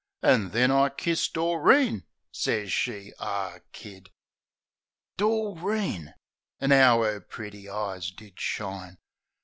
An' 0.23 0.49
then 0.49 0.71
I 0.71 0.89
kiss 0.89 1.27
Doreen. 1.27 2.05
Sez 2.31 2.73
she 2.73 3.13
"Ah 3.19 3.59
Kid!" 3.71 4.09
Doreen! 5.15 6.15
Ar 6.59 6.73
'ow 6.73 7.01
'er 7.03 7.19
pretty 7.21 7.69
eyes 7.69 8.09
did 8.09 8.39
shine. 8.39 8.97